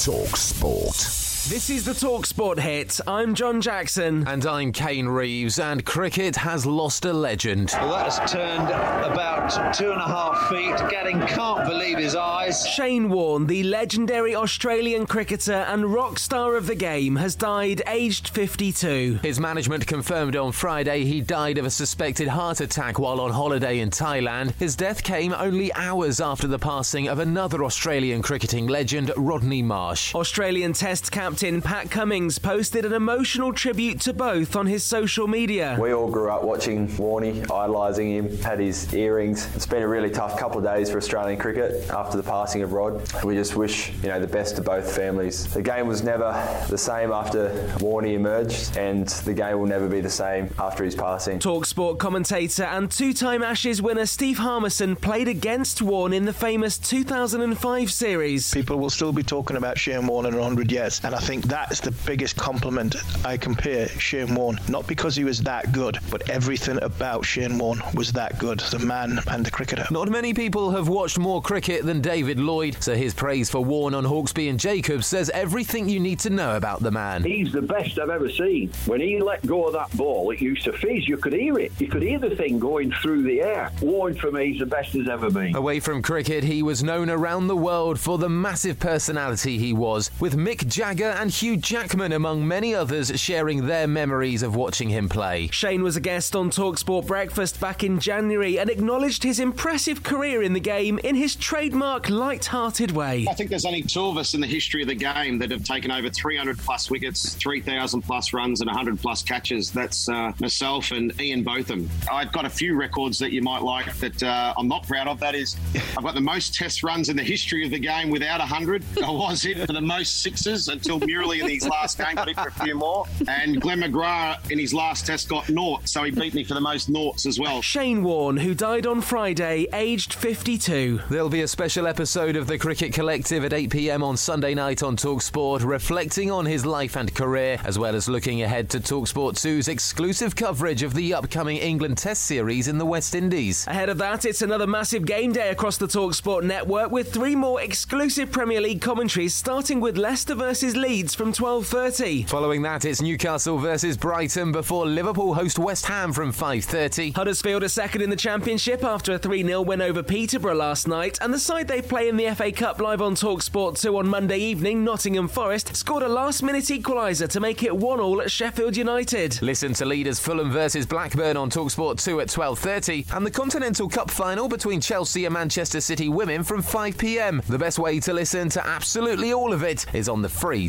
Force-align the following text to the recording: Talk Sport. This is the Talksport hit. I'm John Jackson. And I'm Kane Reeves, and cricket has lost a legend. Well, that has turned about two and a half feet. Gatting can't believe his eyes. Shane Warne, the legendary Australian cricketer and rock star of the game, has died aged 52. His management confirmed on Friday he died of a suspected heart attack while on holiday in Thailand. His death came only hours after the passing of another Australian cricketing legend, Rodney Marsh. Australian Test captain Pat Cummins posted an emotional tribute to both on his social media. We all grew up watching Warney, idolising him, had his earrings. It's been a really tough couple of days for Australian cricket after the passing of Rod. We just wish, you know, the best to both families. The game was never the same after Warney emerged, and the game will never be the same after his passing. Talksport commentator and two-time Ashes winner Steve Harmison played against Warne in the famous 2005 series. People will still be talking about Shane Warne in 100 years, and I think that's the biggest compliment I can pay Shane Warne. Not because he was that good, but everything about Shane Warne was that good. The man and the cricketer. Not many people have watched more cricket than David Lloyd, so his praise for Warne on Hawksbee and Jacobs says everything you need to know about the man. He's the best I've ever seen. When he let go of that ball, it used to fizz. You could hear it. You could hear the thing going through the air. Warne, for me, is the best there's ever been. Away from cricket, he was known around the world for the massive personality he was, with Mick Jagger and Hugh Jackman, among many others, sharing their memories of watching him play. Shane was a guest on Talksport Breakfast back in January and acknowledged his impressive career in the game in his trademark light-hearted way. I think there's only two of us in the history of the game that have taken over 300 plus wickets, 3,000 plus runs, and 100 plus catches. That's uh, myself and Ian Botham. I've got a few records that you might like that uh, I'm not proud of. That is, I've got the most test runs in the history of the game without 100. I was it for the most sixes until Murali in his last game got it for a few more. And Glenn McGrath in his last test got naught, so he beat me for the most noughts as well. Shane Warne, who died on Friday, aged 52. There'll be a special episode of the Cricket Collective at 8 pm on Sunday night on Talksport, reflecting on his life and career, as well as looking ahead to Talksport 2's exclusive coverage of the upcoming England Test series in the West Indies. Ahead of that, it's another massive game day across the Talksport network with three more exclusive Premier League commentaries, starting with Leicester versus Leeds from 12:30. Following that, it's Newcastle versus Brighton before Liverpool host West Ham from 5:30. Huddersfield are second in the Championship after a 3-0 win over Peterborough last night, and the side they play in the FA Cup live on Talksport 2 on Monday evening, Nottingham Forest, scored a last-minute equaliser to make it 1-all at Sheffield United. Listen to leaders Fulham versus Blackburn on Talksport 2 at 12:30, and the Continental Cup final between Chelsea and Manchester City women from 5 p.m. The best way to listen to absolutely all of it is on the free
Talk 0.00 0.34
Sport. 0.34 1.29
This 1.48 1.70
is 1.70 1.86
the 1.86 1.92
Talksport 1.92 2.60
hit. 2.60 3.00
I'm 3.06 3.34
John 3.34 3.62
Jackson. 3.62 4.28
And 4.28 4.44
I'm 4.44 4.72
Kane 4.72 5.06
Reeves, 5.06 5.58
and 5.58 5.82
cricket 5.86 6.36
has 6.36 6.66
lost 6.66 7.06
a 7.06 7.14
legend. 7.14 7.72
Well, 7.72 7.92
that 7.92 8.12
has 8.12 8.30
turned 8.30 8.68
about 8.68 9.74
two 9.74 9.90
and 9.90 10.00
a 10.00 10.04
half 10.04 10.50
feet. 10.50 10.76
Gatting 10.90 11.26
can't 11.26 11.66
believe 11.66 11.96
his 11.96 12.14
eyes. 12.14 12.68
Shane 12.68 13.08
Warne, 13.08 13.46
the 13.46 13.62
legendary 13.62 14.36
Australian 14.36 15.06
cricketer 15.06 15.64
and 15.66 15.86
rock 15.86 16.18
star 16.18 16.56
of 16.56 16.66
the 16.66 16.74
game, 16.74 17.16
has 17.16 17.34
died 17.34 17.82
aged 17.86 18.28
52. 18.28 19.20
His 19.22 19.40
management 19.40 19.86
confirmed 19.86 20.36
on 20.36 20.52
Friday 20.52 21.04
he 21.04 21.22
died 21.22 21.56
of 21.56 21.64
a 21.64 21.70
suspected 21.70 22.28
heart 22.28 22.60
attack 22.60 22.98
while 22.98 23.18
on 23.18 23.32
holiday 23.32 23.80
in 23.80 23.88
Thailand. 23.88 24.52
His 24.56 24.76
death 24.76 25.02
came 25.02 25.32
only 25.32 25.72
hours 25.72 26.20
after 26.20 26.46
the 26.46 26.58
passing 26.58 27.08
of 27.08 27.18
another 27.18 27.64
Australian 27.64 28.20
cricketing 28.20 28.66
legend, 28.66 29.10
Rodney 29.16 29.62
Marsh. 29.62 30.14
Australian 30.14 30.74
Test 30.74 31.10
captain 31.10 31.29
Pat 31.62 31.90
Cummins 31.90 32.38
posted 32.38 32.84
an 32.84 32.92
emotional 32.92 33.52
tribute 33.52 34.00
to 34.00 34.12
both 34.12 34.56
on 34.56 34.66
his 34.66 34.82
social 34.82 35.28
media. 35.28 35.76
We 35.80 35.92
all 35.92 36.10
grew 36.10 36.28
up 36.30 36.42
watching 36.42 36.88
Warney, 36.88 37.42
idolising 37.44 38.10
him, 38.10 38.36
had 38.38 38.58
his 38.58 38.92
earrings. 38.92 39.46
It's 39.54 39.66
been 39.66 39.82
a 39.82 39.88
really 39.88 40.10
tough 40.10 40.38
couple 40.38 40.58
of 40.58 40.64
days 40.64 40.90
for 40.90 40.98
Australian 40.98 41.38
cricket 41.38 41.88
after 41.90 42.16
the 42.16 42.22
passing 42.22 42.62
of 42.62 42.72
Rod. 42.72 43.00
We 43.22 43.34
just 43.34 43.54
wish, 43.54 43.92
you 44.02 44.08
know, 44.08 44.20
the 44.20 44.26
best 44.26 44.56
to 44.56 44.62
both 44.62 44.94
families. 44.94 45.52
The 45.52 45.62
game 45.62 45.86
was 45.86 46.02
never 46.02 46.32
the 46.68 46.78
same 46.78 47.12
after 47.12 47.50
Warney 47.78 48.14
emerged, 48.14 48.76
and 48.76 49.06
the 49.08 49.32
game 49.32 49.58
will 49.58 49.66
never 49.66 49.88
be 49.88 50.00
the 50.00 50.10
same 50.10 50.52
after 50.58 50.84
his 50.84 50.94
passing. 50.94 51.38
Talksport 51.38 51.98
commentator 51.98 52.64
and 52.64 52.90
two-time 52.90 53.42
Ashes 53.42 53.80
winner 53.80 54.06
Steve 54.06 54.38
Harmison 54.38 54.96
played 54.96 55.28
against 55.28 55.80
Warne 55.80 56.12
in 56.12 56.24
the 56.24 56.32
famous 56.32 56.76
2005 56.76 57.90
series. 57.90 58.52
People 58.52 58.78
will 58.78 58.90
still 58.90 59.12
be 59.12 59.22
talking 59.22 59.56
about 59.56 59.78
Shane 59.78 60.06
Warne 60.06 60.26
in 60.26 60.34
100 60.34 60.72
years, 60.72 61.00
and 61.04 61.14
I 61.14 61.19
think 61.20 61.44
that's 61.44 61.80
the 61.80 61.92
biggest 62.06 62.36
compliment 62.36 62.96
I 63.24 63.36
can 63.36 63.54
pay 63.54 63.86
Shane 63.98 64.34
Warne. 64.34 64.58
Not 64.68 64.86
because 64.86 65.14
he 65.14 65.24
was 65.24 65.40
that 65.42 65.72
good, 65.72 65.98
but 66.10 66.28
everything 66.30 66.82
about 66.82 67.24
Shane 67.24 67.58
Warne 67.58 67.82
was 67.94 68.12
that 68.12 68.38
good. 68.38 68.60
The 68.60 68.78
man 68.78 69.20
and 69.28 69.44
the 69.44 69.50
cricketer. 69.50 69.86
Not 69.90 70.08
many 70.08 70.34
people 70.34 70.70
have 70.70 70.88
watched 70.88 71.18
more 71.18 71.42
cricket 71.42 71.84
than 71.84 72.00
David 72.00 72.38
Lloyd, 72.38 72.76
so 72.80 72.94
his 72.94 73.14
praise 73.14 73.50
for 73.50 73.62
Warne 73.62 73.94
on 73.94 74.04
Hawksbee 74.04 74.50
and 74.50 74.58
Jacobs 74.58 75.06
says 75.06 75.30
everything 75.30 75.88
you 75.88 76.00
need 76.00 76.20
to 76.20 76.30
know 76.30 76.56
about 76.56 76.80
the 76.80 76.90
man. 76.90 77.22
He's 77.24 77.52
the 77.52 77.62
best 77.62 77.98
I've 77.98 78.10
ever 78.10 78.30
seen. 78.30 78.70
When 78.86 79.00
he 79.00 79.20
let 79.20 79.44
go 79.46 79.66
of 79.66 79.72
that 79.74 79.96
ball, 79.96 80.30
it 80.30 80.40
used 80.40 80.64
to 80.64 80.72
fizz. 80.72 81.08
You 81.08 81.16
could 81.16 81.32
hear 81.32 81.58
it. 81.58 81.72
You 81.78 81.88
could 81.88 82.02
hear 82.02 82.18
the 82.18 82.34
thing 82.34 82.58
going 82.58 82.92
through 82.92 83.22
the 83.22 83.42
air. 83.42 83.70
Warne, 83.82 84.14
for 84.14 84.30
me, 84.32 84.52
is 84.52 84.58
the 84.58 84.66
best 84.66 84.92
there's 84.92 85.08
ever 85.08 85.30
been. 85.30 85.54
Away 85.54 85.80
from 85.80 86.02
cricket, 86.02 86.44
he 86.44 86.62
was 86.62 86.82
known 86.82 87.10
around 87.10 87.48
the 87.48 87.56
world 87.56 87.98
for 87.98 88.18
the 88.18 88.28
massive 88.28 88.78
personality 88.78 89.58
he 89.58 89.72
was, 89.72 90.10
with 90.20 90.36
Mick 90.36 90.66
Jagger 90.66 91.09
and 91.10 91.30
Hugh 91.30 91.56
Jackman, 91.56 92.12
among 92.12 92.46
many 92.46 92.74
others, 92.74 93.12
sharing 93.20 93.66
their 93.66 93.86
memories 93.86 94.42
of 94.42 94.54
watching 94.54 94.88
him 94.88 95.08
play. 95.08 95.48
Shane 95.52 95.82
was 95.82 95.96
a 95.96 96.00
guest 96.00 96.36
on 96.36 96.50
Talksport 96.50 97.06
Breakfast 97.06 97.60
back 97.60 97.82
in 97.82 97.98
January 97.98 98.58
and 98.58 98.70
acknowledged 98.70 99.22
his 99.22 99.40
impressive 99.40 100.02
career 100.02 100.42
in 100.42 100.52
the 100.52 100.60
game 100.60 100.98
in 101.00 101.14
his 101.14 101.36
trademark 101.36 102.08
light-hearted 102.08 102.92
way. 102.92 103.26
I 103.28 103.34
think 103.34 103.50
there's 103.50 103.64
only 103.64 103.82
two 103.82 104.06
of 104.06 104.16
us 104.16 104.34
in 104.34 104.40
the 104.40 104.46
history 104.46 104.82
of 104.82 104.88
the 104.88 104.94
game 104.94 105.38
that 105.38 105.50
have 105.50 105.64
taken 105.64 105.90
over 105.90 106.08
300 106.08 106.58
plus 106.58 106.90
wickets, 106.90 107.34
3,000 107.34 108.02
plus 108.02 108.32
runs, 108.32 108.60
and 108.60 108.68
100 108.68 109.00
plus 109.00 109.22
catches. 109.22 109.70
That's 109.70 110.08
uh, 110.08 110.32
myself 110.38 110.92
and 110.92 111.18
Ian 111.20 111.42
Botham. 111.42 111.90
I've 112.10 112.32
got 112.32 112.44
a 112.44 112.50
few 112.50 112.76
records 112.76 113.18
that 113.18 113.32
you 113.32 113.42
might 113.42 113.62
like 113.62 113.94
that 113.96 114.22
uh, 114.22 114.54
I'm 114.56 114.68
not 114.68 114.86
proud 114.86 115.08
of. 115.08 115.18
That 115.20 115.34
is, 115.34 115.56
I've 115.96 116.04
got 116.04 116.14
the 116.14 116.20
most 116.20 116.54
test 116.54 116.82
runs 116.82 117.08
in 117.08 117.16
the 117.16 117.24
history 117.24 117.64
of 117.64 117.70
the 117.70 117.78
game 117.78 118.10
without 118.10 118.38
100. 118.38 118.84
I 119.04 119.10
was 119.10 119.44
it 119.44 119.66
for 119.66 119.72
the 119.72 119.80
most 119.80 120.22
sixes 120.22 120.68
until 120.68 120.99
Murali 121.00 121.40
in 121.40 121.48
his 121.48 121.66
last 121.68 121.98
game 121.98 122.14
got 122.14 122.28
it 122.28 122.36
for 122.36 122.48
a 122.48 122.64
few 122.64 122.74
more. 122.74 123.06
And 123.28 123.60
Glenn 123.60 123.80
McGrath 123.80 124.50
in 124.50 124.58
his 124.58 124.74
last 124.74 125.06
test 125.06 125.28
got 125.28 125.48
naught, 125.48 125.88
so 125.88 126.02
he 126.04 126.10
beat 126.10 126.34
me 126.34 126.44
for 126.44 126.54
the 126.54 126.60
most 126.60 126.88
noughts 126.88 127.26
as 127.26 127.38
well. 127.38 127.62
Shane 127.62 128.02
Warne, 128.02 128.36
who 128.36 128.54
died 128.54 128.86
on 128.86 129.00
Friday, 129.00 129.66
aged 129.72 130.14
52. 130.14 131.00
There'll 131.08 131.28
be 131.28 131.42
a 131.42 131.48
special 131.48 131.86
episode 131.86 132.36
of 132.36 132.46
the 132.46 132.58
Cricket 132.58 132.92
Collective 132.92 133.44
at 133.44 133.52
8 133.52 133.70
pm 133.70 134.02
on 134.02 134.16
Sunday 134.16 134.54
night 134.54 134.82
on 134.82 134.96
Talksport, 134.96 135.64
reflecting 135.64 136.30
on 136.30 136.44
his 136.46 136.66
life 136.66 136.96
and 136.96 137.14
career, 137.14 137.58
as 137.64 137.78
well 137.78 137.94
as 137.94 138.08
looking 138.08 138.42
ahead 138.42 138.68
to 138.70 138.80
Talksport 138.80 139.34
2's 139.34 139.68
exclusive 139.68 140.36
coverage 140.36 140.82
of 140.82 140.94
the 140.94 141.14
upcoming 141.14 141.56
England 141.56 141.98
Test 141.98 142.24
series 142.24 142.68
in 142.68 142.78
the 142.78 142.86
West 142.86 143.14
Indies. 143.14 143.66
Ahead 143.66 143.88
of 143.88 143.98
that, 143.98 144.24
it's 144.24 144.42
another 144.42 144.66
massive 144.66 145.06
game 145.06 145.32
day 145.32 145.50
across 145.50 145.76
the 145.76 145.86
Talksport 145.86 146.42
network 146.42 146.90
with 146.90 147.12
three 147.12 147.36
more 147.36 147.60
exclusive 147.60 148.30
Premier 148.30 148.60
League 148.60 148.80
commentaries, 148.80 149.34
starting 149.34 149.80
with 149.80 149.96
Leicester 149.96 150.34
versus 150.34 150.76
Leeds 150.76 150.89
from 150.90 151.32
12:30. 151.32 152.28
Following 152.28 152.62
that, 152.62 152.84
it's 152.84 153.00
Newcastle 153.00 153.58
versus 153.58 153.96
Brighton 153.96 154.50
before 154.50 154.86
Liverpool 154.86 155.34
host 155.34 155.56
West 155.56 155.86
Ham 155.86 156.12
from 156.12 156.32
5:30. 156.32 157.14
Huddersfield 157.14 157.62
are 157.62 157.68
second 157.68 158.02
in 158.02 158.10
the 158.10 158.16
Championship 158.16 158.82
after 158.82 159.12
a 159.12 159.18
3-0 159.18 159.64
win 159.64 159.82
over 159.82 160.02
Peterborough 160.02 160.56
last 160.56 160.88
night, 160.88 161.16
and 161.20 161.32
the 161.32 161.38
side 161.38 161.68
they 161.68 161.80
play 161.80 162.08
in 162.08 162.16
the 162.16 162.34
FA 162.34 162.50
Cup 162.50 162.80
live 162.80 163.00
on 163.00 163.14
Talksport 163.14 163.80
2 163.80 163.98
on 163.98 164.08
Monday 164.08 164.38
evening, 164.38 164.82
Nottingham 164.82 165.28
Forest, 165.28 165.76
scored 165.76 166.02
a 166.02 166.08
last-minute 166.08 166.64
equaliser 166.64 167.28
to 167.28 167.38
make 167.38 167.62
it 167.62 167.70
1-all 167.70 168.20
at 168.20 168.32
Sheffield 168.32 168.76
United. 168.76 169.40
Listen 169.42 169.72
to 169.74 169.84
leaders 169.84 170.18
Fulham 170.18 170.50
versus 170.50 170.86
Blackburn 170.86 171.36
on 171.36 171.50
Talksport 171.50 172.02
2 172.02 172.20
at 172.20 172.26
12:30, 172.26 173.06
and 173.14 173.24
the 173.24 173.30
Continental 173.30 173.88
Cup 173.88 174.10
final 174.10 174.48
between 174.48 174.80
Chelsea 174.80 175.24
and 175.24 175.34
Manchester 175.34 175.80
City 175.80 176.08
women 176.08 176.42
from 176.42 176.62
5 176.62 176.98
p.m. 176.98 177.42
The 177.48 177.58
best 177.58 177.78
way 177.78 178.00
to 178.00 178.12
listen 178.12 178.48
to 178.48 178.66
absolutely 178.66 179.32
all 179.32 179.52
of 179.52 179.62
it 179.62 179.86
is 179.94 180.08
on 180.08 180.20
the 180.20 180.28
free 180.28 180.68